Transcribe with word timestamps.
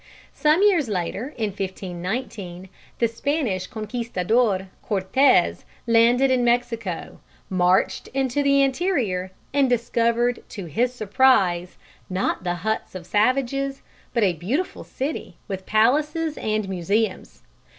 Some 0.33 0.63
years 0.63 0.89
later, 0.89 1.35
in 1.37 1.49
1519, 1.51 2.69
the 2.97 3.07
Spanish 3.07 3.67
conquistador, 3.67 4.69
Cortes, 4.81 5.63
landed 5.85 6.31
in 6.31 6.43
Mexico, 6.43 7.19
marched 7.51 8.07
into 8.07 8.41
the 8.41 8.63
interior 8.63 9.31
and 9.53 9.69
discovered 9.69 10.43
to 10.49 10.65
his 10.65 10.91
surprise, 10.91 11.77
not 12.09 12.43
the 12.43 12.55
huts 12.65 12.95
of 12.95 13.05
savages, 13.05 13.83
but 14.11 14.23
a 14.23 14.33
beautiful 14.33 14.83
city, 14.83 15.37
with 15.47 15.67
palaces 15.67 16.35
and 16.35 16.67
museums. 16.67 17.43